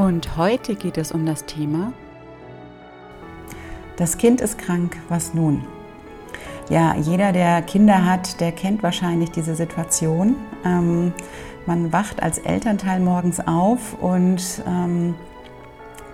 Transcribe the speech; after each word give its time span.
Und 0.00 0.38
heute 0.38 0.76
geht 0.76 0.96
es 0.96 1.12
um 1.12 1.26
das 1.26 1.44
Thema, 1.44 1.92
das 3.98 4.16
Kind 4.16 4.40
ist 4.40 4.56
krank, 4.56 4.96
was 5.10 5.34
nun? 5.34 5.66
Ja, 6.70 6.96
jeder, 6.96 7.32
der 7.32 7.60
Kinder 7.60 8.06
hat, 8.06 8.40
der 8.40 8.52
kennt 8.52 8.82
wahrscheinlich 8.82 9.30
diese 9.30 9.54
Situation. 9.54 10.36
Ähm, 10.64 11.12
man 11.66 11.92
wacht 11.92 12.22
als 12.22 12.38
Elternteil 12.38 12.98
morgens 12.98 13.46
auf 13.46 13.92
und 14.00 14.62
ähm, 14.66 15.16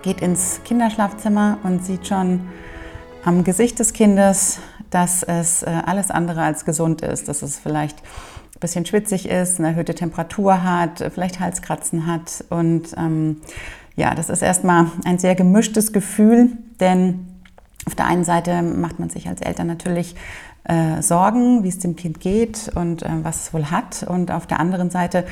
geht 0.01 0.19
ins 0.19 0.59
Kinderschlafzimmer 0.65 1.57
und 1.63 1.85
sieht 1.85 2.07
schon 2.07 2.41
am 3.23 3.45
Gesicht 3.45 3.79
des 3.79 3.93
Kindes, 3.93 4.59
dass 4.89 5.23
es 5.23 5.63
äh, 5.63 5.69
alles 5.85 6.11
andere 6.11 6.41
als 6.41 6.65
gesund 6.65 7.03
ist, 7.03 7.29
dass 7.29 7.41
es 7.41 7.57
vielleicht 7.57 8.03
ein 8.57 8.59
bisschen 8.59 8.87
schwitzig 8.87 9.29
ist, 9.29 9.59
eine 9.59 9.69
erhöhte 9.69 9.93
Temperatur 9.93 10.63
hat, 10.63 11.11
vielleicht 11.13 11.39
Halskratzen 11.39 12.07
hat. 12.07 12.43
Und 12.49 12.87
ähm, 12.97 13.37
ja, 13.95 14.15
das 14.15 14.31
ist 14.31 14.41
erstmal 14.41 14.87
ein 15.05 15.19
sehr 15.19 15.35
gemischtes 15.35 15.93
Gefühl, 15.93 16.49
denn 16.79 17.27
auf 17.85 17.93
der 17.93 18.07
einen 18.07 18.23
Seite 18.23 18.63
macht 18.63 18.99
man 18.99 19.11
sich 19.11 19.27
als 19.29 19.41
Eltern 19.41 19.67
natürlich 19.67 20.15
äh, 20.63 21.03
Sorgen, 21.03 21.63
wie 21.63 21.69
es 21.69 21.77
dem 21.77 21.95
Kind 21.95 22.19
geht 22.19 22.71
und 22.73 23.03
äh, 23.03 23.09
was 23.21 23.43
es 23.43 23.53
wohl 23.53 23.69
hat. 23.69 24.03
Und 24.03 24.31
auf 24.31 24.47
der 24.47 24.59
anderen 24.59 24.89
Seite 24.89 25.23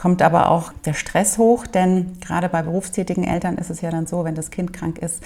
kommt 0.00 0.22
aber 0.22 0.48
auch 0.48 0.72
der 0.86 0.94
Stress 0.94 1.36
hoch, 1.36 1.66
denn 1.66 2.18
gerade 2.20 2.48
bei 2.48 2.62
berufstätigen 2.62 3.24
Eltern 3.24 3.58
ist 3.58 3.68
es 3.68 3.82
ja 3.82 3.90
dann 3.90 4.06
so, 4.06 4.24
wenn 4.24 4.34
das 4.34 4.50
Kind 4.50 4.72
krank 4.72 4.98
ist, 4.98 5.22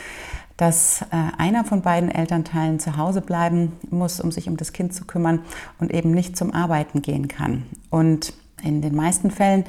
dass 0.57 1.03
äh, 1.03 1.07
einer 1.39 1.65
von 1.65 1.83
beiden 1.83 2.11
Elternteilen 2.11 2.79
zu 2.79 2.97
Hause 2.97 3.21
bleiben 3.21 3.73
muss, 3.91 4.21
um 4.21 4.31
sich 4.31 4.49
um 4.49 4.57
das 4.57 4.73
Kind 4.73 4.95
zu 4.95 5.05
kümmern 5.05 5.41
und 5.79 5.93
eben 5.93 6.13
nicht 6.13 6.37
zum 6.37 6.53
Arbeiten 6.53 7.03
gehen 7.03 7.29
kann. 7.29 7.65
Und 7.91 8.33
in 8.63 8.81
den 8.83 8.95
meisten 8.95 9.31
Fällen 9.31 9.65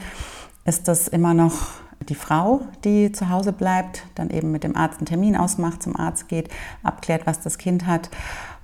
ist 0.65 0.87
das 0.87 1.07
immer 1.07 1.33
noch 1.33 1.53
die 2.09 2.15
Frau, 2.15 2.61
die 2.83 3.11
zu 3.11 3.29
Hause 3.29 3.51
bleibt, 3.51 4.03
dann 4.15 4.29
eben 4.29 4.51
mit 4.51 4.63
dem 4.63 4.75
Arzt 4.75 4.99
einen 4.99 5.07
Termin 5.07 5.35
ausmacht, 5.35 5.81
zum 5.81 5.95
Arzt 5.95 6.27
geht, 6.27 6.49
abklärt, 6.83 7.25
was 7.25 7.39
das 7.39 7.57
Kind 7.57 7.87
hat 7.87 8.09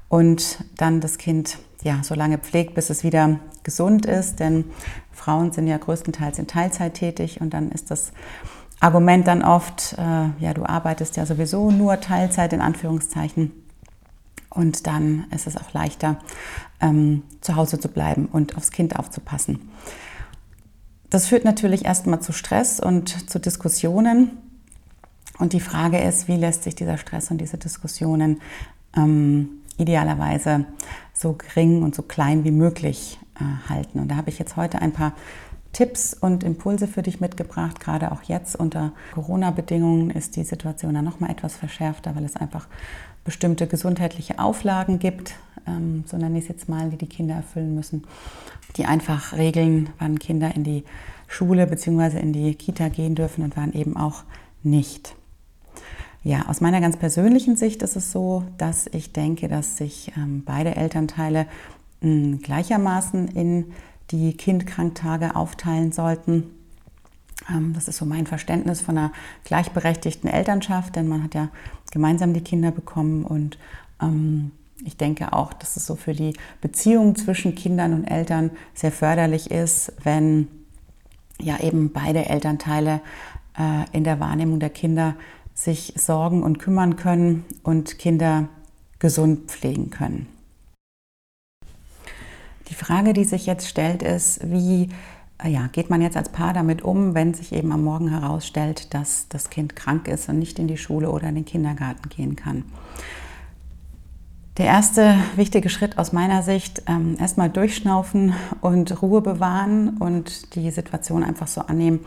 und 0.10 0.64
dann 0.78 1.00
das 1.00 1.18
Kind 1.18 1.58
ja 1.84 2.02
so 2.04 2.14
lange 2.14 2.38
pflegt, 2.38 2.76
bis 2.76 2.90
es 2.90 3.04
wieder 3.04 3.40
gesund 3.64 4.06
ist. 4.06 4.40
Denn 4.40 4.66
Frauen 5.12 5.52
sind 5.52 5.68
ja 5.68 5.78
größtenteils 5.78 6.38
in 6.38 6.48
Teilzeit 6.48 6.96
tätig 6.96 7.42
und 7.42 7.54
dann 7.54 7.72
ist 7.72 7.92
das 7.92 8.12
Argument 8.82 9.28
dann 9.28 9.44
oft, 9.44 9.94
äh, 9.98 10.44
ja, 10.44 10.54
du 10.54 10.66
arbeitest 10.66 11.16
ja 11.16 11.26
sowieso 11.26 11.72
nur 11.72 12.02
Teilzeit 12.02 12.52
in 12.52 12.62
Anführungszeichen. 12.62 13.52
Und 14.50 14.86
dann 14.88 15.26
ist 15.34 15.48
es 15.48 15.56
auch 15.56 15.72
leichter, 15.72 16.18
ähm, 16.82 17.24
zu 17.40 17.56
Hause 17.56 17.80
zu 17.80 17.88
bleiben 17.88 18.26
und 18.26 18.58
aufs 18.58 18.72
Kind 18.72 18.98
aufzupassen. 18.98 19.70
Das 21.10 21.28
führt 21.28 21.46
natürlich 21.46 21.86
erstmal 21.86 22.22
zu 22.22 22.34
Stress 22.34 22.80
und 22.80 23.30
zu 23.30 23.40
Diskussionen. 23.40 24.32
Und 25.38 25.54
die 25.54 25.60
Frage 25.60 26.00
ist, 26.00 26.28
wie 26.28 26.36
lässt 26.36 26.64
sich 26.64 26.76
dieser 26.76 26.98
Stress 26.98 27.32
und 27.32 27.40
diese 27.40 27.58
Diskussionen 27.58 28.42
ähm, 28.98 29.50
idealerweise 29.78 30.66
so 31.14 31.34
gering 31.34 31.84
und 31.84 31.96
so 31.96 32.02
klein 32.02 32.44
wie 32.44 32.52
möglich 32.52 33.20
äh, 33.36 33.70
halten. 33.70 34.00
Und 34.00 34.10
da 34.10 34.16
habe 34.16 34.30
ich 34.30 34.40
jetzt 34.40 34.56
heute 34.56 34.82
ein 34.82 34.92
paar 34.92 35.14
Tipps 35.74 36.14
und 36.14 36.44
Impulse 36.44 36.88
für 36.88 37.02
dich 37.02 37.22
mitgebracht. 37.22 37.80
Gerade 37.80 38.12
auch 38.12 38.24
jetzt 38.24 38.56
unter 38.56 38.92
Corona-Bedingungen 39.14 40.10
ist 40.10 40.36
die 40.36 40.44
Situation 40.44 40.94
dann 40.94 41.06
nochmal 41.06 41.32
etwas 41.32 41.56
verschärfter, 41.56 42.16
weil 42.16 42.26
es 42.26 42.36
einfach 42.36 42.68
bestimmte 43.24 43.68
gesundheitliche 43.68 44.40
Auflagen 44.40 45.00
gibt, 45.00 45.36
ähm, 45.68 46.04
so 46.08 46.18
nenne 46.18 46.38
ich 46.38 46.46
es 46.46 46.50
jetzt 46.50 46.70
mal, 46.70 46.90
die 46.90 46.98
die 46.98 47.08
Kinder 47.08 47.36
erfüllen 47.36 47.76
müssen, 47.76 48.04
die 48.78 48.86
einfach 48.86 49.34
regeln, 49.34 49.90
wann 50.00 50.20
Kinder 50.20 50.56
in 50.56 50.64
die 50.64 50.84
Schule 51.28 51.68
bzw. 51.68 52.20
in 52.20 52.34
die 52.34 52.56
Kita 52.56 52.90
gehen 52.90 53.16
dürfen 53.16 53.44
und 53.44 53.56
wann 53.58 53.74
eben 53.74 53.96
auch 53.96 54.24
nicht. 54.64 55.16
Ja, 56.24 56.48
aus 56.48 56.62
meiner 56.62 56.82
ganz 56.82 56.98
persönlichen 56.98 57.56
Sicht 57.56 57.82
ist 57.82 57.96
es 57.96 58.12
so, 58.12 58.44
dass 58.58 58.88
ich 58.92 59.12
denke, 59.12 59.48
dass 59.48 59.78
sich 59.78 60.12
ähm, 60.16 60.44
beide 60.46 60.76
Elternteile 60.76 61.48
mh, 62.02 62.38
gleichermaßen 62.44 63.28
in 63.30 63.74
die 64.10 64.34
Kindkranktage 64.36 65.36
aufteilen 65.36 65.92
sollten. 65.92 66.44
Ähm, 67.50 67.74
das 67.74 67.88
ist 67.88 67.98
so 67.98 68.06
mein 68.06 68.28
Verständnis 68.28 68.82
von 68.82 68.98
einer 68.98 69.12
gleichberechtigten 69.44 70.30
Elternschaft, 70.30 70.96
denn 70.96 71.08
man 71.08 71.24
hat 71.24 71.36
ja 71.36 71.50
gemeinsam 71.92 72.34
die 72.34 72.42
Kinder 72.42 72.72
bekommen 72.72 73.24
und 73.24 73.58
ähm, 74.02 74.52
ich 74.84 74.98
denke 74.98 75.34
auch, 75.34 75.54
dass 75.54 75.78
es 75.78 75.86
so 75.86 75.96
für 75.96 76.14
die 76.14 76.34
Beziehung 76.60 77.16
zwischen 77.16 77.54
Kindern 77.54 77.94
und 77.94 78.06
Eltern 78.06 78.50
sehr 78.74 78.92
förderlich 78.92 79.52
ist, 79.52 79.94
wenn 80.04 80.48
ja 81.40 81.60
eben 81.60 81.92
beide 81.92 82.26
Elternteile 82.26 83.02
äh, 83.58 83.86
in 83.92 84.04
der 84.04 84.20
Wahrnehmung 84.20 84.60
der 84.60 84.70
Kinder 84.70 85.16
sich 85.54 85.94
sorgen 85.98 86.44
und 86.44 86.60
kümmern 86.60 86.96
können 86.96 87.46
und 87.64 88.00
Kinder 88.00 88.48
gesund 89.00 89.52
pflegen 89.52 89.90
können. 89.90 90.28
Die 92.72 92.76
Frage, 92.76 93.12
die 93.12 93.26
sich 93.26 93.46
jetzt 93.46 93.68
stellt, 93.68 94.02
ist, 94.02 94.50
wie 94.50 94.88
äh, 95.44 95.50
ja, 95.50 95.68
geht 95.68 95.90
man 95.90 96.02
jetzt 96.02 96.16
als 96.16 96.30
Paar 96.30 96.54
damit 96.54 96.82
um, 96.82 97.14
wenn 97.14 97.34
sich 97.34 97.52
eben 97.52 97.74
am 97.74 97.84
Morgen 97.84 98.08
herausstellt, 98.08 98.94
dass 98.94 99.28
das 99.28 99.50
Kind 99.50 99.76
krank 99.76 100.08
ist 100.08 100.30
und 100.30 100.40
nicht 100.40 100.58
in 100.58 100.70
die 100.70 100.78
Schule 100.78 101.12
oder 101.12 101.28
in 101.28 101.36
den 101.36 101.46
Kindergarten 101.46 102.08
gehen 102.08 102.38
kann. 102.38 102.64
Der 104.58 104.68
erste 104.68 105.16
wichtige 105.36 105.70
Schritt 105.70 105.98
aus 105.98 106.14
meiner 106.14 106.44
Sicht, 106.44 106.84
ähm, 106.88 107.18
erstmal 107.20 107.50
durchschnaufen 107.50 108.34
und 108.62 109.02
Ruhe 109.02 109.22
bewahren 109.22 109.98
und 109.98 110.56
die 110.56 110.72
Situation 110.72 111.26
einfach 111.26 111.48
so 111.48 111.62
annehmen, 111.62 112.00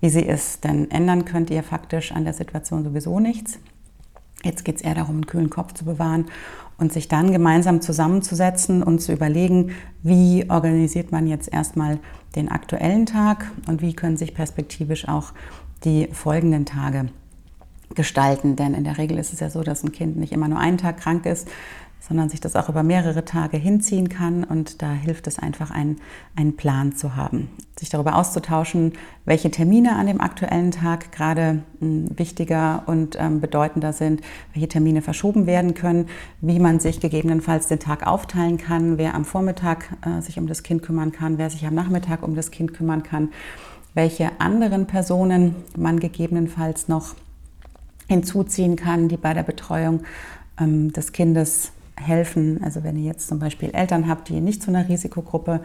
wie 0.00 0.10
sie 0.10 0.22
ist. 0.22 0.62
Denn 0.62 0.92
ändern 0.92 1.24
könnt 1.24 1.50
ihr 1.50 1.64
faktisch 1.64 2.12
an 2.12 2.22
der 2.22 2.34
Situation 2.34 2.84
sowieso 2.84 3.18
nichts. 3.18 3.58
Jetzt 4.44 4.64
geht 4.64 4.76
es 4.76 4.82
eher 4.82 4.94
darum, 4.94 5.16
einen 5.16 5.26
kühlen 5.26 5.50
Kopf 5.50 5.72
zu 5.74 5.84
bewahren 5.84 6.26
und 6.78 6.92
sich 6.92 7.08
dann 7.08 7.32
gemeinsam 7.32 7.80
zusammenzusetzen 7.80 8.82
und 8.82 9.00
zu 9.00 9.12
überlegen, 9.12 9.72
wie 10.02 10.48
organisiert 10.48 11.10
man 11.10 11.26
jetzt 11.26 11.52
erstmal 11.52 11.98
den 12.36 12.48
aktuellen 12.48 13.04
Tag 13.04 13.50
und 13.66 13.82
wie 13.82 13.94
können 13.94 14.16
sich 14.16 14.34
perspektivisch 14.34 15.08
auch 15.08 15.32
die 15.84 16.08
folgenden 16.12 16.66
Tage 16.66 17.08
gestalten. 17.94 18.54
Denn 18.54 18.74
in 18.74 18.84
der 18.84 18.98
Regel 18.98 19.18
ist 19.18 19.32
es 19.32 19.40
ja 19.40 19.50
so, 19.50 19.62
dass 19.62 19.82
ein 19.82 19.92
Kind 19.92 20.16
nicht 20.16 20.32
immer 20.32 20.46
nur 20.46 20.58
einen 20.58 20.78
Tag 20.78 20.98
krank 20.98 21.26
ist, 21.26 21.48
sondern 22.00 22.28
sich 22.28 22.40
das 22.40 22.56
auch 22.56 22.68
über 22.68 22.82
mehrere 22.82 23.24
Tage 23.24 23.56
hinziehen 23.56 24.08
kann. 24.08 24.44
Und 24.44 24.82
da 24.82 24.92
hilft 24.92 25.26
es 25.26 25.38
einfach, 25.38 25.70
einen, 25.70 26.00
einen 26.36 26.56
Plan 26.56 26.94
zu 26.94 27.16
haben. 27.16 27.50
Sich 27.78 27.90
darüber 27.90 28.16
auszutauschen, 28.16 28.92
welche 29.24 29.50
Termine 29.50 29.96
an 29.96 30.06
dem 30.06 30.20
aktuellen 30.20 30.70
Tag 30.70 31.12
gerade 31.12 31.62
hm, 31.80 32.18
wichtiger 32.18 32.82
und 32.86 33.16
ähm, 33.18 33.40
bedeutender 33.40 33.92
sind, 33.92 34.22
welche 34.52 34.68
Termine 34.68 35.02
verschoben 35.02 35.46
werden 35.46 35.74
können, 35.74 36.08
wie 36.40 36.58
man 36.58 36.80
sich 36.80 37.00
gegebenenfalls 37.00 37.66
den 37.68 37.78
Tag 37.78 38.06
aufteilen 38.06 38.58
kann, 38.58 38.98
wer 38.98 39.14
am 39.14 39.24
Vormittag 39.24 39.96
äh, 40.06 40.22
sich 40.22 40.38
um 40.38 40.46
das 40.46 40.62
Kind 40.62 40.82
kümmern 40.82 41.12
kann, 41.12 41.38
wer 41.38 41.50
sich 41.50 41.66
am 41.66 41.74
Nachmittag 41.74 42.22
um 42.22 42.34
das 42.34 42.50
Kind 42.50 42.74
kümmern 42.74 43.02
kann, 43.02 43.30
welche 43.94 44.30
anderen 44.40 44.86
Personen 44.86 45.56
man 45.76 46.00
gegebenenfalls 46.00 46.88
noch 46.88 47.14
hinzuziehen 48.08 48.76
kann, 48.76 49.08
die 49.08 49.16
bei 49.16 49.34
der 49.34 49.42
Betreuung 49.42 50.00
ähm, 50.58 50.92
des 50.92 51.12
Kindes 51.12 51.72
helfen. 52.00 52.60
Also 52.62 52.84
wenn 52.84 52.96
ihr 52.96 53.04
jetzt 53.04 53.28
zum 53.28 53.38
Beispiel 53.38 53.70
Eltern 53.70 54.08
habt, 54.08 54.28
die 54.28 54.40
nicht 54.40 54.62
zu 54.62 54.70
einer 54.70 54.88
Risikogruppe 54.88 55.60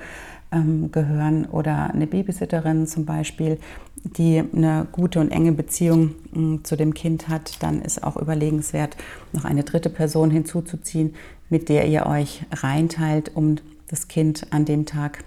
ähm, 0.52 0.92
gehören 0.92 1.46
oder 1.46 1.92
eine 1.94 2.08
Babysitterin 2.08 2.88
zum 2.88 3.06
Beispiel, 3.06 3.60
die 4.04 4.44
eine 4.54 4.88
gute 4.92 5.20
und 5.20 5.32
enge 5.32 5.54
Beziehung 5.54 6.12
äh, 6.36 6.64
zu 6.64 6.76
dem 6.76 6.94
Kind 6.94 7.30
hat, 7.30 7.62
dann 7.64 7.82
ist 7.82 8.04
auch 8.04 8.18
überlegenswert, 8.18 8.98
noch 9.32 9.46
eine 9.46 9.64
dritte 9.64 9.90
Person 9.90 10.32
hinzuzuziehen, 10.32 11.16
mit 11.50 11.70
der 11.70 11.88
ihr 11.88 12.06
euch 12.06 12.46
reinteilt, 12.52 13.36
um 13.36 13.58
das 13.88 14.08
Kind 14.08 14.48
an 14.52 14.66
dem 14.66 14.86
Tag 14.86 15.24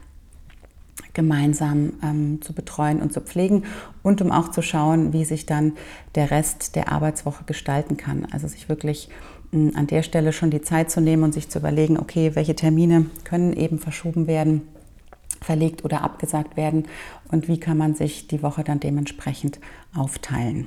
gemeinsam 1.17 1.95
ähm, 2.03 2.43
zu 2.43 2.53
betreuen 2.53 3.01
und 3.01 3.13
zu 3.13 3.21
pflegen 3.21 3.65
und 4.03 4.21
um 4.21 4.31
auch 4.31 4.51
zu 4.51 4.61
schauen, 4.61 5.13
wie 5.13 5.25
sich 5.25 5.47
dann 5.47 5.73
der 6.15 6.31
Rest 6.31 6.77
der 6.77 6.93
Arbeitswoche 6.93 7.45
gestalten 7.45 7.97
kann. 7.97 8.27
Also 8.31 8.47
sich 8.49 8.69
wirklich 8.69 9.09
an 9.53 9.87
der 9.87 10.03
Stelle 10.03 10.33
schon 10.33 10.51
die 10.51 10.63
Zeit 10.63 10.91
zu 10.91 11.01
nehmen 11.01 11.23
und 11.23 11.33
sich 11.33 11.49
zu 11.49 11.59
überlegen, 11.59 11.99
okay, 11.99 12.35
welche 12.35 12.57
Termine 12.57 13.07
können 13.25 13.53
eben 13.53 13.79
verschoben 13.79 14.27
werden, 14.27 14.63
verlegt 15.41 15.85
oder 15.85 16.03
abgesagt 16.03 16.57
werden 16.57 16.87
und 17.31 17.49
wie 17.49 17.61
kann 17.61 17.79
man 17.79 17.95
sich 17.95 18.27
die 18.29 18.43
Woche 18.43 18.65
dann 18.65 18.81
dementsprechend 18.81 19.61
aufteilen. 19.95 20.67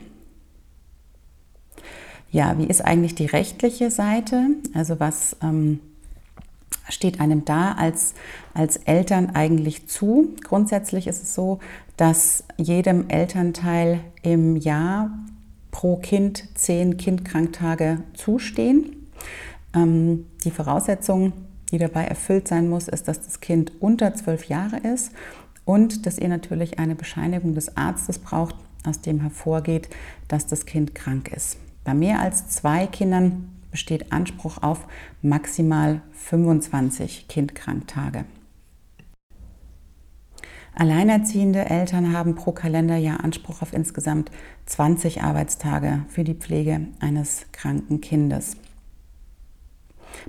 Ja, 2.31 2.57
wie 2.57 2.65
ist 2.65 2.81
eigentlich 2.81 3.15
die 3.15 3.25
rechtliche 3.25 3.89
Seite? 3.89 4.49
Also 4.73 4.99
was 4.99 5.35
ähm, 5.41 5.79
steht 6.87 7.19
einem 7.19 7.43
da 7.43 7.73
als, 7.73 8.13
als 8.53 8.77
Eltern 8.77 9.31
eigentlich 9.31 9.87
zu? 9.87 10.35
Grundsätzlich 10.43 11.07
ist 11.07 11.23
es 11.23 11.33
so, 11.33 11.59
dass 11.97 12.43
jedem 12.57 13.09
Elternteil 13.09 14.01
im 14.21 14.55
Jahr 14.55 15.11
pro 15.71 15.97
Kind 15.97 16.43
zehn 16.55 16.97
Kindkranktage 16.97 18.03
zustehen. 18.13 19.07
Ähm, 19.75 20.25
die 20.43 20.51
Voraussetzung, 20.51 21.33
die 21.71 21.77
dabei 21.77 22.05
erfüllt 22.05 22.47
sein 22.47 22.69
muss, 22.69 22.87
ist, 22.87 23.07
dass 23.07 23.21
das 23.21 23.39
Kind 23.39 23.71
unter 23.79 24.13
zwölf 24.15 24.45
Jahre 24.45 24.77
ist 24.77 25.11
und 25.65 26.05
dass 26.05 26.17
ihr 26.17 26.29
natürlich 26.29 26.79
eine 26.79 26.95
Bescheinigung 26.95 27.53
des 27.53 27.77
Arztes 27.77 28.19
braucht, 28.19 28.55
aus 28.85 29.01
dem 29.01 29.19
hervorgeht, 29.19 29.89
dass 30.27 30.47
das 30.47 30.65
Kind 30.65 30.95
krank 30.95 31.31
ist. 31.31 31.57
Bei 31.83 31.93
mehr 31.93 32.19
als 32.21 32.47
zwei 32.49 32.87
Kindern 32.87 33.49
besteht 33.71 34.11
Anspruch 34.11 34.63
auf 34.63 34.87
maximal 35.21 36.01
25 36.13 37.27
Kindkranktage. 37.27 38.25
Alleinerziehende 40.79 41.69
Eltern 41.69 42.13
haben 42.13 42.35
pro 42.35 42.53
Kalenderjahr 42.53 43.21
Anspruch 43.21 43.61
auf 43.61 43.73
insgesamt 43.73 44.31
20 44.65 45.21
Arbeitstage 45.21 46.05
für 46.07 46.23
die 46.23 46.35
Pflege 46.35 46.87
eines 47.01 47.47
kranken 47.51 47.99
Kindes. 47.99 48.55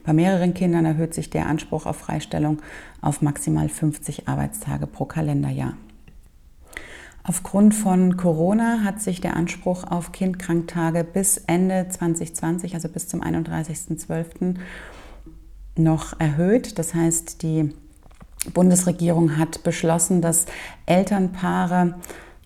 Bei 0.04 0.12
mehreren 0.12 0.52
Kindern 0.52 0.84
erhöht 0.86 1.14
sich 1.14 1.30
der 1.30 1.46
Anspruch 1.46 1.86
auf 1.86 1.98
Freistellung 1.98 2.60
auf 3.00 3.22
maximal 3.22 3.68
50 3.68 4.26
Arbeitstage 4.26 4.88
pro 4.88 5.04
Kalenderjahr. 5.04 5.74
Aufgrund 7.22 7.72
von 7.72 8.16
Corona 8.16 8.80
hat 8.82 9.00
sich 9.00 9.20
der 9.20 9.36
Anspruch 9.36 9.84
auf 9.84 10.10
Kindkranktage 10.10 11.04
bis 11.04 11.36
Ende 11.36 11.86
2020, 11.88 12.74
also 12.74 12.88
bis 12.88 13.06
zum 13.06 13.22
31.12. 13.22 14.56
noch 15.76 16.18
erhöht. 16.18 16.76
Das 16.80 16.92
heißt, 16.92 17.44
die 17.44 17.72
Bundesregierung 18.54 19.36
hat 19.36 19.62
beschlossen, 19.62 20.22
dass 20.22 20.46
Elternpaare 20.86 21.94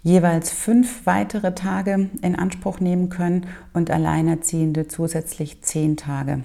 jeweils 0.02 0.50
fünf 0.50 1.06
weitere 1.06 1.54
Tage 1.54 2.10
in 2.20 2.36
Anspruch 2.36 2.80
nehmen 2.80 3.08
können 3.08 3.46
und 3.72 3.90
Alleinerziehende 3.90 4.86
zusätzlich 4.88 5.62
zehn 5.62 5.96
Tage, 5.96 6.44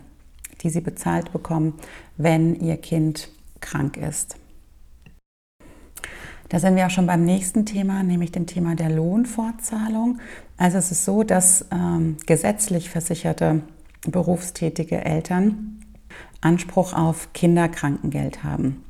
die 0.61 0.69
sie 0.69 0.81
bezahlt 0.81 1.33
bekommen, 1.33 1.73
wenn 2.15 2.55
ihr 2.55 2.77
Kind 2.77 3.29
krank 3.59 3.97
ist. 3.97 4.37
Da 6.47 6.59
sind 6.59 6.75
wir 6.75 6.87
auch 6.87 6.91
schon 6.91 7.05
beim 7.05 7.25
nächsten 7.25 7.65
Thema, 7.65 8.01
nämlich 8.01 8.31
dem 8.31 8.47
Thema 8.47 8.75
der 8.75 8.89
Lohnfortzahlung. 8.89 10.19
Also 10.57 10.79
es 10.79 10.91
ist 10.91 11.05
so, 11.05 11.23
dass 11.23 11.65
ähm, 11.71 12.17
gesetzlich 12.25 12.89
versicherte 12.89 13.61
berufstätige 14.07 15.05
Eltern 15.05 15.79
Anspruch 16.41 16.93
auf 16.93 17.33
Kinderkrankengeld 17.33 18.43
haben. 18.43 18.83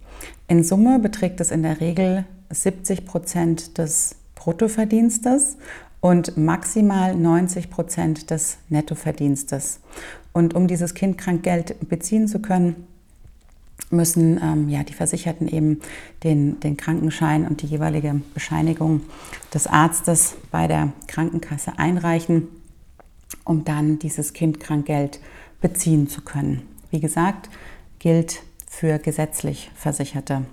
In 0.50 0.63
Summe 0.63 0.98
beträgt 0.98 1.40
es 1.42 1.51
in 1.51 1.62
der 1.62 1.80
Regel 1.80 2.25
70 2.50 3.06
Prozent 3.06 3.78
des 3.78 4.16
Bruttoverdienstes 4.34 5.57
und 6.01 6.38
maximal 6.38 7.16
90 7.16 7.69
Prozent 7.69 8.31
des 8.31 8.57
Nettoverdienstes. 8.68 9.80
Und 10.34 10.56
um 10.56 10.68
dieses 10.68 10.96
Kindkrankgeld 10.96 11.88
beziehen 11.88 12.28
zu 12.28 12.40
können, 12.40 12.88
müssen 13.92 14.40
ähm, 14.42 14.69
ja, 14.69 14.81
die 14.81 14.94
Versicherten 14.94 15.48
eben 15.48 15.81
den, 16.24 16.60
den 16.62 16.78
Krankenschein 16.78 17.48
und 17.48 17.62
die 17.62 17.68
jeweilige 17.68 18.19
Bescheinigung 18.34 19.02
des 19.54 19.68
Arztes 19.68 20.36
bei 20.50 20.66
der 20.66 20.94
Krankenkasse 21.06 21.78
einreichen, 21.78 22.48
um 23.44 23.66
dann 23.66 24.00
dieses 24.00 24.34
Kindkrankgeld 24.34 25.19
beziehen 25.62 26.07
zu 26.07 26.22
können. 26.22 26.63
Wie 26.90 27.00
gesagt, 27.00 27.52
gilt 28.00 28.42
für 28.80 28.98
gesetzlich 28.98 29.70
Versicherte. 29.76 30.46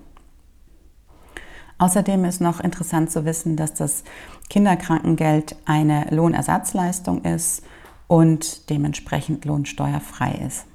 Außerdem 1.79 2.25
ist 2.25 2.41
noch 2.41 2.59
interessant 2.59 3.09
zu 3.09 3.25
wissen, 3.25 3.55
dass 3.55 3.75
das 3.75 4.03
Kinderkrankengeld 4.51 5.55
eine 5.65 6.09
Lohnersatzleistung 6.11 7.23
ist 7.23 7.63
und 8.09 8.69
dementsprechend 8.69 9.45
lohnsteuerfrei 9.45 10.41
ist. 10.45 10.67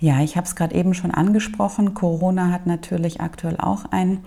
Ja, 0.00 0.20
ich 0.22 0.36
habe 0.36 0.48
es 0.48 0.56
gerade 0.56 0.74
eben 0.74 0.94
schon 0.94 1.12
angesprochen. 1.12 1.94
Corona 1.94 2.50
hat 2.50 2.66
natürlich 2.66 3.20
aktuell 3.20 3.58
auch 3.58 3.84
einen 3.92 4.24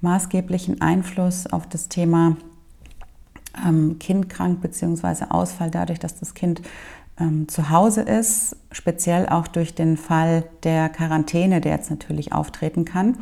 maßgeblichen 0.00 0.80
Einfluss 0.80 1.46
auf 1.46 1.68
das 1.68 1.90
Thema 1.90 2.38
ähm, 3.66 3.98
Kind 3.98 4.28
bzw. 4.62 5.26
Ausfall, 5.28 5.70
dadurch, 5.70 5.98
dass 5.98 6.18
das 6.18 6.32
Kind 6.32 6.62
ähm, 7.20 7.48
zu 7.48 7.70
Hause 7.70 8.02
ist, 8.02 8.56
speziell 8.72 9.28
auch 9.28 9.48
durch 9.48 9.74
den 9.74 9.96
Fall 9.96 10.44
der 10.62 10.88
Quarantäne, 10.88 11.60
der 11.60 11.72
jetzt 11.72 11.90
natürlich 11.90 12.32
auftreten 12.32 12.84
kann. 12.84 13.18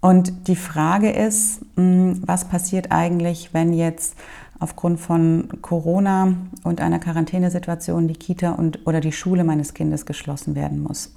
Und 0.00 0.48
die 0.48 0.56
Frage 0.56 1.10
ist, 1.10 1.60
mh, 1.76 2.18
was 2.22 2.48
passiert 2.48 2.92
eigentlich, 2.92 3.52
wenn 3.52 3.72
jetzt 3.72 4.14
aufgrund 4.58 5.00
von 5.00 5.48
Corona 5.60 6.34
und 6.64 6.80
einer 6.80 6.98
Quarantänesituation 6.98 8.08
die 8.08 8.14
Kita 8.14 8.52
und, 8.52 8.86
oder 8.86 9.00
die 9.00 9.12
Schule 9.12 9.44
meines 9.44 9.74
Kindes 9.74 10.06
geschlossen 10.06 10.54
werden 10.54 10.80
muss. 10.82 11.14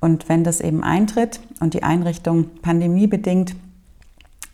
Und 0.00 0.28
wenn 0.28 0.44
das 0.44 0.60
eben 0.60 0.82
eintritt 0.82 1.40
und 1.60 1.74
die 1.74 1.82
Einrichtung 1.82 2.46
pandemiebedingt 2.62 3.54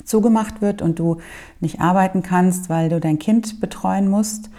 zugemacht 0.05 0.61
wird 0.61 0.83
und 0.83 0.99
du 0.99 1.19
nicht 1.61 1.81
arbeiten 1.81 2.23
kannst, 2.23 2.69
weil 2.69 2.89
du 2.89 3.01
dein 3.01 3.19
Kind 3.19 3.61
betreuen 3.61 4.09
musst, 4.09 4.51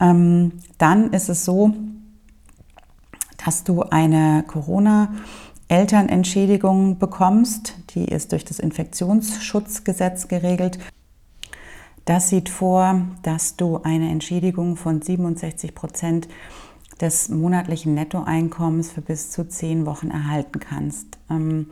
ähm, 0.00 0.52
dann 0.78 1.12
ist 1.12 1.28
es 1.28 1.44
so, 1.44 1.74
dass 3.44 3.64
du 3.64 3.82
eine 3.82 4.44
Corona- 4.46 5.10
Elternentschädigung 5.68 6.98
bekommst. 6.98 7.74
Die 7.94 8.06
ist 8.06 8.32
durch 8.32 8.44
das 8.44 8.58
Infektionsschutzgesetz 8.58 10.28
geregelt. 10.28 10.78
Das 12.06 12.30
sieht 12.30 12.48
vor, 12.48 13.02
dass 13.22 13.56
du 13.56 13.82
eine 13.82 14.10
Entschädigung 14.10 14.76
von 14.76 15.02
67 15.02 15.74
Prozent 15.74 16.26
des 17.02 17.28
monatlichen 17.28 17.94
Nettoeinkommens 17.94 18.90
für 18.90 19.02
bis 19.02 19.30
zu 19.30 19.46
zehn 19.46 19.84
Wochen 19.84 20.10
erhalten 20.10 20.58
kannst. 20.58 21.18
Ähm, 21.30 21.66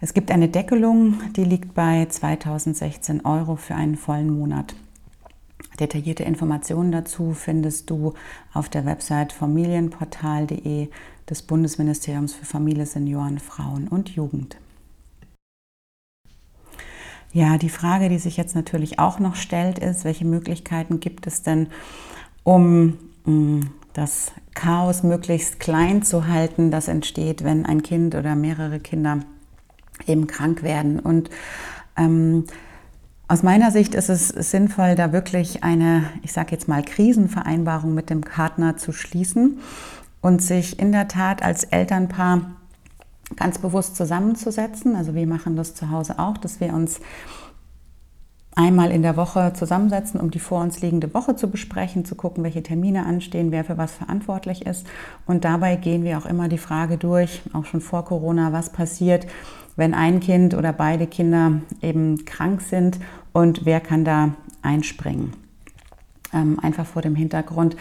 es 0.00 0.14
gibt 0.14 0.30
eine 0.30 0.48
Deckelung, 0.48 1.20
die 1.36 1.44
liegt 1.44 1.74
bei 1.74 2.06
2016 2.08 3.24
Euro 3.24 3.56
für 3.56 3.74
einen 3.74 3.96
vollen 3.96 4.36
Monat. 4.36 4.74
Detaillierte 5.80 6.22
Informationen 6.22 6.92
dazu 6.92 7.32
findest 7.32 7.90
du 7.90 8.14
auf 8.52 8.68
der 8.68 8.84
Website 8.84 9.32
familienportal.de 9.32 10.88
des 11.28 11.42
Bundesministeriums 11.42 12.34
für 12.34 12.44
Familie, 12.44 12.86
Senioren, 12.86 13.38
Frauen 13.38 13.88
und 13.88 14.10
Jugend. 14.10 14.56
Ja, 17.32 17.58
die 17.58 17.70
Frage, 17.70 18.08
die 18.08 18.18
sich 18.18 18.36
jetzt 18.36 18.54
natürlich 18.54 19.00
auch 19.00 19.18
noch 19.18 19.34
stellt, 19.34 19.80
ist, 19.80 20.04
welche 20.04 20.24
Möglichkeiten 20.24 21.00
gibt 21.00 21.26
es 21.26 21.42
denn, 21.42 21.68
um 22.44 22.96
mm, 23.24 23.60
das 23.92 24.30
Chaos 24.54 25.02
möglichst 25.02 25.58
klein 25.58 26.02
zu 26.04 26.28
halten, 26.28 26.70
das 26.70 26.86
entsteht, 26.86 27.42
wenn 27.42 27.66
ein 27.66 27.82
Kind 27.82 28.14
oder 28.14 28.36
mehrere 28.36 28.78
Kinder 28.78 29.20
eben 30.06 30.28
krank 30.28 30.62
werden. 30.62 31.00
Und 31.00 31.30
ähm, 31.96 32.44
aus 33.26 33.42
meiner 33.42 33.70
Sicht 33.70 33.94
ist 33.94 34.10
es 34.10 34.28
sinnvoll, 34.28 34.94
da 34.96 35.12
wirklich 35.12 35.64
eine, 35.64 36.04
ich 36.22 36.32
sage 36.32 36.52
jetzt 36.52 36.68
mal, 36.68 36.82
Krisenvereinbarung 36.82 37.94
mit 37.94 38.10
dem 38.10 38.20
Partner 38.20 38.76
zu 38.76 38.92
schließen 38.92 39.60
und 40.20 40.42
sich 40.42 40.78
in 40.78 40.92
der 40.92 41.08
Tat 41.08 41.42
als 41.42 41.64
Elternpaar 41.64 42.42
ganz 43.36 43.58
bewusst 43.58 43.96
zusammenzusetzen. 43.96 44.94
Also 44.94 45.14
wir 45.14 45.26
machen 45.26 45.56
das 45.56 45.74
zu 45.74 45.90
Hause 45.90 46.18
auch, 46.18 46.36
dass 46.36 46.60
wir 46.60 46.74
uns 46.74 47.00
einmal 48.54 48.90
in 48.90 49.02
der 49.02 49.16
Woche 49.16 49.52
zusammensetzen, 49.54 50.20
um 50.20 50.30
die 50.30 50.38
vor 50.38 50.60
uns 50.60 50.80
liegende 50.80 51.12
Woche 51.12 51.34
zu 51.34 51.48
besprechen, 51.48 52.04
zu 52.04 52.14
gucken, 52.14 52.44
welche 52.44 52.62
Termine 52.62 53.06
anstehen, 53.06 53.50
wer 53.50 53.64
für 53.64 53.78
was 53.78 53.92
verantwortlich 53.92 54.66
ist. 54.66 54.86
Und 55.26 55.44
dabei 55.44 55.76
gehen 55.76 56.04
wir 56.04 56.18
auch 56.18 56.26
immer 56.26 56.48
die 56.48 56.58
Frage 56.58 56.98
durch, 56.98 57.42
auch 57.52 57.64
schon 57.64 57.80
vor 57.80 58.04
Corona, 58.04 58.52
was 58.52 58.70
passiert, 58.70 59.26
wenn 59.76 59.94
ein 59.94 60.20
Kind 60.20 60.54
oder 60.54 60.72
beide 60.72 61.06
Kinder 61.06 61.60
eben 61.82 62.24
krank 62.24 62.60
sind 62.60 62.98
und 63.32 63.64
wer 63.64 63.80
kann 63.80 64.04
da 64.04 64.34
einspringen. 64.62 65.32
Ähm, 66.32 66.58
einfach 66.60 66.86
vor 66.86 67.02
dem 67.02 67.14
Hintergrund, 67.14 67.76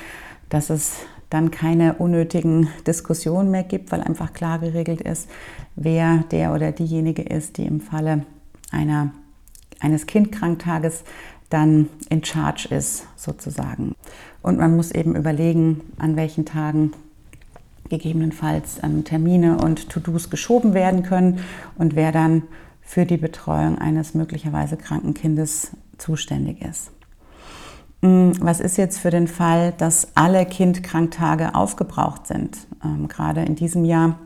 dass 0.50 0.70
es 0.70 1.06
dann 1.30 1.50
keine 1.50 1.96
unnötigen 1.96 2.68
Diskussionen 2.86 3.50
mehr 3.50 3.64
gibt, 3.64 3.92
weil 3.92 4.02
einfach 4.02 4.34
klar 4.34 4.60
geregelt 4.60 5.02
ist, 5.02 5.30
wer 5.76 6.24
der 6.30 6.54
oder 6.54 6.72
diejenige 6.72 7.24
ist, 7.24 7.58
die 7.58 7.66
im 7.66 7.82
Falle 7.82 8.26
einer, 8.72 9.12
eines 9.80 10.06
Kindkranktages 10.06 11.04
dann 11.50 11.90
in 12.10 12.24
Charge 12.24 12.68
ist, 12.70 13.08
sozusagen. 13.16 13.96
Und 14.42 14.58
man 14.58 14.76
muss 14.76 14.92
eben 14.92 15.16
überlegen, 15.16 15.82
an 15.98 16.16
welchen 16.16 16.46
Tagen 16.46 16.94
gegebenenfalls 17.94 18.80
ähm, 18.82 19.04
Termine 19.04 19.58
und 19.58 19.90
To-Dos 19.90 20.32
geschoben 20.32 20.74
werden 20.74 21.04
können 21.04 21.40
und 21.78 21.96
wer 21.96 22.12
dann 22.12 22.44
für 22.82 23.06
die 23.06 23.18
Betreuung 23.18 23.78
eines 23.78 24.16
möglicherweise 24.16 24.78
kranken 24.78 25.14
Kindes 25.14 25.72
zuständig 26.00 26.62
ist. 26.62 26.92
Hm, 28.02 28.34
was 28.42 28.60
ist 28.60 28.78
jetzt 28.78 29.00
für 29.00 29.12
den 29.12 29.28
Fall, 29.28 29.74
dass 29.78 30.08
alle 30.16 30.46
Kindkranktage 30.46 31.54
aufgebraucht 31.54 32.26
sind? 32.26 32.58
Ähm, 32.84 33.08
gerade 33.08 33.44
in 33.44 33.56
diesem 33.56 33.86
Jahr 33.86 34.18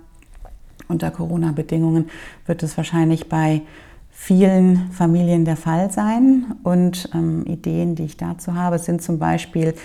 unter 0.87 1.11
Corona-Bedingungen 1.11 2.09
wird 2.45 2.63
es 2.63 2.77
wahrscheinlich 2.77 3.27
bei 3.27 3.63
vielen 4.09 4.91
Familien 4.91 5.43
der 5.43 5.57
Fall 5.57 5.91
sein. 5.91 6.55
Und 6.63 7.09
ähm, 7.13 7.45
Ideen, 7.45 7.95
die 7.95 8.05
ich 8.05 8.15
dazu 8.15 8.55
habe, 8.55 8.79
sind 8.79 9.01
zum 9.01 9.19
Beispiel, 9.19 9.75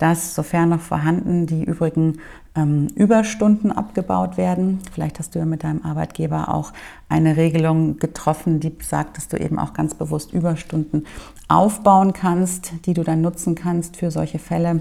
dass, 0.00 0.34
sofern 0.34 0.70
noch 0.70 0.80
vorhanden, 0.80 1.46
die 1.46 1.62
übrigen 1.62 2.20
ähm, 2.56 2.88
Überstunden 2.96 3.70
abgebaut 3.70 4.36
werden. 4.36 4.80
Vielleicht 4.92 5.18
hast 5.18 5.34
du 5.34 5.38
ja 5.38 5.44
mit 5.44 5.62
deinem 5.62 5.82
Arbeitgeber 5.82 6.48
auch 6.48 6.72
eine 7.08 7.36
Regelung 7.36 7.98
getroffen, 7.98 8.60
die 8.60 8.72
sagt, 8.80 9.18
dass 9.18 9.28
du 9.28 9.36
eben 9.36 9.58
auch 9.58 9.74
ganz 9.74 9.94
bewusst 9.94 10.32
Überstunden 10.32 11.06
aufbauen 11.48 12.14
kannst, 12.14 12.72
die 12.86 12.94
du 12.94 13.04
dann 13.04 13.20
nutzen 13.20 13.54
kannst 13.54 13.98
für 13.98 14.10
solche 14.10 14.38
Fälle, 14.38 14.80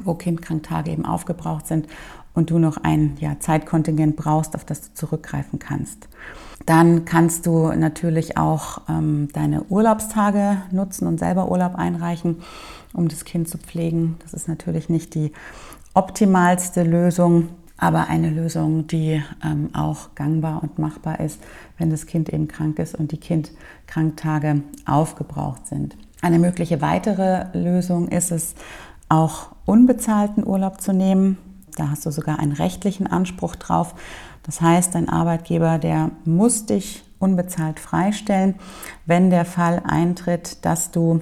wo 0.00 0.14
Kindkranktage 0.14 0.90
eben 0.90 1.06
aufgebraucht 1.06 1.68
sind 1.68 1.86
und 2.36 2.50
du 2.50 2.58
noch 2.58 2.76
ein 2.76 3.16
ja, 3.18 3.40
Zeitkontingent 3.40 4.14
brauchst, 4.14 4.54
auf 4.54 4.64
das 4.64 4.82
du 4.82 4.94
zurückgreifen 4.94 5.58
kannst. 5.58 6.08
Dann 6.66 7.04
kannst 7.04 7.46
du 7.46 7.72
natürlich 7.72 8.36
auch 8.36 8.82
ähm, 8.88 9.28
deine 9.32 9.64
Urlaubstage 9.64 10.58
nutzen 10.70 11.08
und 11.08 11.18
selber 11.18 11.50
Urlaub 11.50 11.74
einreichen, 11.74 12.42
um 12.92 13.08
das 13.08 13.24
Kind 13.24 13.48
zu 13.48 13.58
pflegen. 13.58 14.16
Das 14.22 14.34
ist 14.34 14.48
natürlich 14.48 14.88
nicht 14.88 15.14
die 15.14 15.32
optimalste 15.94 16.82
Lösung, 16.82 17.48
aber 17.78 18.08
eine 18.08 18.30
Lösung, 18.30 18.86
die 18.86 19.22
ähm, 19.44 19.70
auch 19.74 20.14
gangbar 20.14 20.62
und 20.62 20.78
machbar 20.78 21.20
ist, 21.20 21.40
wenn 21.78 21.90
das 21.90 22.06
Kind 22.06 22.28
eben 22.28 22.48
krank 22.48 22.78
ist 22.78 22.94
und 22.94 23.12
die 23.12 23.20
Kindkranktage 23.20 24.62
aufgebraucht 24.86 25.66
sind. 25.66 25.96
Eine 26.20 26.38
mögliche 26.38 26.80
weitere 26.80 27.46
Lösung 27.56 28.08
ist 28.08 28.30
es, 28.30 28.54
auch 29.08 29.50
unbezahlten 29.66 30.44
Urlaub 30.44 30.80
zu 30.80 30.92
nehmen. 30.92 31.38
Da 31.76 31.90
hast 31.90 32.04
du 32.04 32.10
sogar 32.10 32.38
einen 32.38 32.52
rechtlichen 32.52 33.06
Anspruch 33.06 33.54
drauf. 33.56 33.94
Das 34.42 34.60
heißt, 34.60 34.94
dein 34.94 35.08
Arbeitgeber, 35.08 35.78
der 35.78 36.10
muss 36.24 36.66
dich 36.66 37.04
unbezahlt 37.18 37.80
freistellen, 37.80 38.56
wenn 39.06 39.30
der 39.30 39.44
Fall 39.44 39.82
eintritt, 39.86 40.64
dass 40.64 40.90
du 40.90 41.20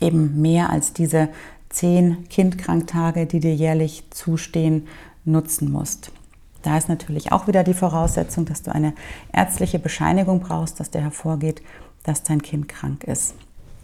eben 0.00 0.40
mehr 0.40 0.70
als 0.70 0.92
diese 0.92 1.28
zehn 1.70 2.28
Kindkranktage, 2.28 3.26
die 3.26 3.40
dir 3.40 3.54
jährlich 3.54 4.04
zustehen, 4.10 4.86
nutzen 5.24 5.70
musst. 5.70 6.10
Da 6.62 6.78
ist 6.78 6.88
natürlich 6.88 7.32
auch 7.32 7.46
wieder 7.46 7.64
die 7.64 7.74
Voraussetzung, 7.74 8.46
dass 8.46 8.62
du 8.62 8.72
eine 8.74 8.94
ärztliche 9.32 9.78
Bescheinigung 9.78 10.40
brauchst, 10.40 10.80
dass 10.80 10.90
der 10.90 11.02
hervorgeht, 11.02 11.62
dass 12.04 12.22
dein 12.22 12.42
Kind 12.42 12.68
krank 12.68 13.04
ist. 13.04 13.34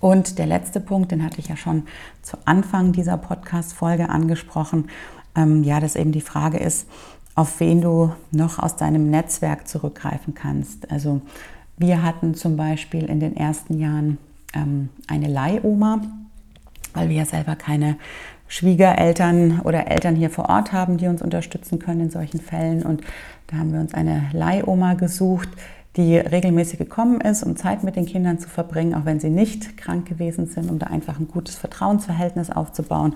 Und 0.01 0.39
der 0.39 0.47
letzte 0.47 0.81
Punkt, 0.81 1.13
den 1.13 1.23
hatte 1.23 1.41
ich 1.41 1.49
ja 1.49 1.57
schon 1.57 1.87
zu 2.23 2.39
Anfang 2.47 2.93
dieser 2.93 3.19
Podcast-Folge 3.19 4.09
angesprochen, 4.09 4.89
ähm, 5.37 5.63
ja, 5.65 5.81
dass 5.81 5.97
eben 5.97 6.13
die 6.13 6.21
Frage 6.21 6.59
ist, 6.59 6.87
auf 7.35 7.61
wen 7.61 7.81
du 7.81 8.13
noch 8.31 8.59
aus 8.59 8.77
deinem 8.77 9.11
Netzwerk 9.11 9.69
zurückgreifen 9.69 10.35
kannst. 10.35 10.91
Also 10.91 11.23
wir 11.77 12.03
hatten 12.03 12.35
zum 12.35 12.57
Beispiel 12.57 13.05
in 13.05 13.21
den 13.21 13.37
ersten 13.37 13.79
Jahren 13.79 14.19
ähm, 14.55 14.91
eine 15.07 15.29
Leihoma, 15.29 16.01
weil 16.93 17.09
wir 17.09 17.17
ja 17.17 17.25
selber 17.25 17.57
keine 17.57 17.97
Schwiegereltern 18.49 19.61
oder 19.61 19.87
Eltern 19.87 20.17
hier 20.17 20.29
vor 20.29 20.49
Ort 20.49 20.73
haben, 20.73 20.97
die 20.97 21.07
uns 21.07 21.23
unterstützen 21.23 21.79
können 21.79 22.01
in 22.01 22.11
solchen 22.11 22.41
Fällen. 22.41 22.83
Und 22.83 23.03
da 23.47 23.59
haben 23.59 23.73
wir 23.73 23.81
uns 23.81 23.95
eine 23.95 24.29
Leihoma 24.33 24.95
gesucht, 24.95 25.49
die 25.97 26.17
regelmäßig 26.17 26.79
gekommen 26.79 27.21
ist, 27.21 27.43
um 27.43 27.57
Zeit 27.57 27.85
mit 27.85 27.97
den 27.97 28.07
Kindern 28.07 28.39
zu 28.39 28.49
verbringen, 28.49 28.95
auch 28.95 29.05
wenn 29.05 29.21
sie 29.21 29.31
nicht 29.31 29.77
krank 29.77 30.07
gewesen 30.07 30.47
sind, 30.47 30.71
um 30.71 30.79
da 30.79 30.89
einfach 30.89 31.19
ein 31.19 31.29
gutes 31.29 31.57
Vertrauensverhältnis 31.57 32.51
aufzubauen. 32.51 33.15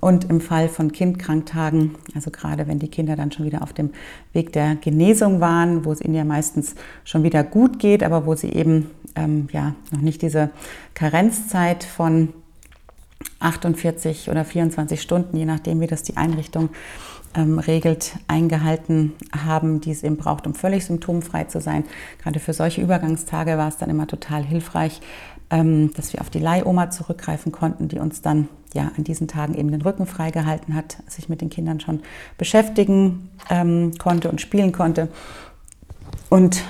Und 0.00 0.30
im 0.30 0.40
Fall 0.40 0.68
von 0.68 0.92
Kindkranktagen, 0.92 1.96
also 2.14 2.30
gerade 2.30 2.68
wenn 2.68 2.78
die 2.78 2.88
Kinder 2.88 3.16
dann 3.16 3.32
schon 3.32 3.46
wieder 3.46 3.62
auf 3.62 3.72
dem 3.72 3.90
Weg 4.32 4.52
der 4.52 4.76
Genesung 4.76 5.40
waren, 5.40 5.84
wo 5.84 5.90
es 5.90 6.00
ihnen 6.00 6.14
ja 6.14 6.24
meistens 6.24 6.76
schon 7.04 7.24
wieder 7.24 7.42
gut 7.42 7.80
geht, 7.80 8.04
aber 8.04 8.24
wo 8.24 8.36
sie 8.36 8.52
eben 8.52 8.90
ähm, 9.16 9.48
ja 9.50 9.74
noch 9.90 10.00
nicht 10.00 10.22
diese 10.22 10.50
Karenzzeit 10.94 11.82
von 11.82 12.32
48 13.40 14.30
oder 14.30 14.44
24 14.44 15.02
Stunden, 15.02 15.36
je 15.36 15.44
nachdem, 15.44 15.80
wie 15.80 15.88
das 15.88 16.04
die 16.04 16.16
Einrichtung 16.16 16.70
ähm, 17.34 17.58
regelt, 17.58 18.16
eingehalten 18.26 19.12
haben, 19.44 19.80
die 19.80 19.90
es 19.90 20.02
eben 20.02 20.16
braucht, 20.16 20.46
um 20.46 20.54
völlig 20.54 20.84
symptomfrei 20.84 21.44
zu 21.44 21.60
sein. 21.60 21.84
Gerade 22.22 22.40
für 22.40 22.52
solche 22.52 22.80
Übergangstage 22.80 23.58
war 23.58 23.68
es 23.68 23.76
dann 23.76 23.90
immer 23.90 24.06
total 24.06 24.44
hilfreich, 24.44 25.00
ähm, 25.50 25.92
dass 25.94 26.12
wir 26.12 26.20
auf 26.20 26.30
die 26.30 26.38
Leihoma 26.38 26.90
zurückgreifen 26.90 27.52
konnten, 27.52 27.88
die 27.88 27.98
uns 27.98 28.22
dann 28.22 28.48
ja 28.74 28.92
an 28.96 29.04
diesen 29.04 29.28
Tagen 29.28 29.54
eben 29.54 29.70
den 29.70 29.82
Rücken 29.82 30.06
freigehalten 30.06 30.74
hat, 30.74 30.98
sich 31.06 31.28
mit 31.28 31.40
den 31.40 31.50
Kindern 31.50 31.80
schon 31.80 32.00
beschäftigen 32.36 33.30
ähm, 33.50 33.92
konnte 33.98 34.30
und 34.30 34.40
spielen 34.40 34.72
konnte. 34.72 35.08
Und 36.28 36.62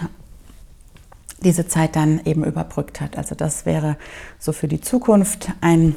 diese 1.42 1.68
Zeit 1.68 1.96
dann 1.96 2.20
eben 2.24 2.44
überbrückt 2.44 3.00
hat. 3.00 3.16
Also 3.16 3.34
das 3.34 3.64
wäre 3.66 3.96
so 4.38 4.52
für 4.52 4.68
die 4.68 4.80
Zukunft 4.80 5.50
ein 5.60 5.94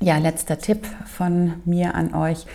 ja, 0.00 0.18
letzter 0.18 0.58
Tipp 0.58 0.86
von 1.06 1.54
mir 1.64 1.94
an 1.94 2.14
euch, 2.14 2.46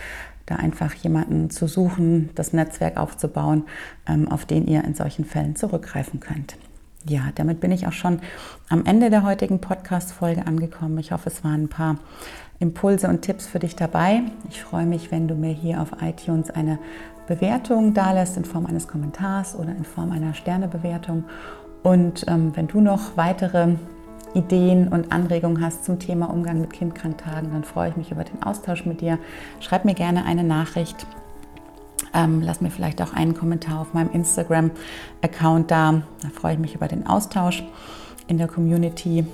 da 0.46 0.56
einfach 0.56 0.94
jemanden 0.94 1.50
zu 1.50 1.66
suchen, 1.66 2.30
das 2.34 2.52
Netzwerk 2.52 2.96
aufzubauen, 2.96 3.64
ähm, 4.06 4.28
auf 4.30 4.46
den 4.46 4.66
ihr 4.66 4.84
in 4.84 4.94
solchen 4.94 5.24
Fällen 5.24 5.56
zurückgreifen 5.56 6.20
könnt. 6.20 6.56
Ja, 7.06 7.28
damit 7.34 7.60
bin 7.60 7.70
ich 7.70 7.86
auch 7.86 7.92
schon 7.92 8.20
am 8.68 8.84
Ende 8.84 9.10
der 9.10 9.22
heutigen 9.22 9.60
Podcast-Folge 9.60 10.46
angekommen. 10.46 10.98
Ich 10.98 11.12
hoffe, 11.12 11.30
es 11.30 11.44
waren 11.44 11.64
ein 11.64 11.68
paar 11.68 11.96
Impulse 12.60 13.08
und 13.08 13.22
Tipps 13.22 13.46
für 13.46 13.58
dich 13.58 13.76
dabei. 13.76 14.22
Ich 14.48 14.62
freue 14.62 14.86
mich, 14.86 15.10
wenn 15.10 15.28
du 15.28 15.34
mir 15.34 15.52
hier 15.52 15.80
auf 15.80 15.88
iTunes 16.00 16.50
eine 16.50 16.78
Bewertung 17.26 17.94
dalässt 17.94 18.36
in 18.36 18.44
Form 18.44 18.66
eines 18.66 18.88
Kommentars 18.88 19.54
oder 19.54 19.70
in 19.70 19.84
Form 19.84 20.10
einer 20.10 20.34
Sternebewertung. 20.34 21.24
Und 21.82 22.24
ähm, 22.26 22.52
wenn 22.56 22.66
du 22.66 22.80
noch 22.80 23.16
weitere 23.16 23.74
Ideen 24.34 24.88
und 24.88 25.12
Anregungen 25.12 25.62
hast 25.62 25.84
zum 25.84 25.98
Thema 25.98 26.26
Umgang 26.30 26.60
mit 26.60 26.72
Kindkranktagen, 26.72 27.52
dann 27.52 27.64
freue 27.64 27.90
ich 27.90 27.96
mich 27.96 28.10
über 28.10 28.24
den 28.24 28.42
Austausch 28.42 28.84
mit 28.84 29.00
dir. 29.00 29.18
Schreib 29.60 29.84
mir 29.84 29.94
gerne 29.94 30.24
eine 30.24 30.42
Nachricht. 30.42 31.06
Ähm, 32.14 32.40
lass 32.42 32.60
mir 32.60 32.70
vielleicht 32.70 33.00
auch 33.02 33.12
einen 33.12 33.34
Kommentar 33.34 33.80
auf 33.80 33.94
meinem 33.94 34.10
Instagram-Account 34.10 35.70
da. 35.70 36.02
Da 36.22 36.28
freue 36.34 36.54
ich 36.54 36.58
mich 36.58 36.74
über 36.74 36.88
den 36.88 37.06
Austausch 37.06 37.62
in 38.28 38.38
der 38.38 38.46
Community. 38.46 39.26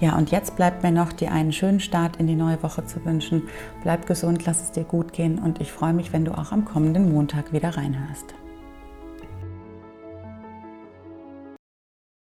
Ja, 0.00 0.16
und 0.16 0.30
jetzt 0.30 0.56
bleibt 0.56 0.82
mir 0.82 0.92
noch, 0.92 1.12
dir 1.12 1.32
einen 1.32 1.52
schönen 1.52 1.80
Start 1.80 2.16
in 2.16 2.26
die 2.26 2.34
neue 2.34 2.62
Woche 2.62 2.84
zu 2.84 3.04
wünschen. 3.04 3.44
Bleib 3.82 4.06
gesund, 4.06 4.44
lass 4.44 4.62
es 4.62 4.72
dir 4.72 4.84
gut 4.84 5.12
gehen 5.12 5.38
und 5.38 5.60
ich 5.60 5.72
freue 5.72 5.94
mich, 5.94 6.12
wenn 6.12 6.24
du 6.24 6.32
auch 6.32 6.52
am 6.52 6.64
kommenden 6.64 7.12
Montag 7.12 7.52
wieder 7.52 7.76
reinhörst. 7.76 8.34